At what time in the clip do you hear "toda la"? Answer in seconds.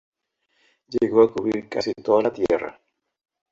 1.93-2.33